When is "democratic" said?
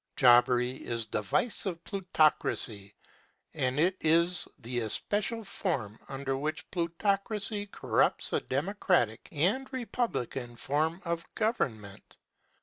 8.41-9.29